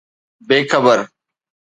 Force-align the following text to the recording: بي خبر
بي 0.47 0.57
خبر 0.71 0.99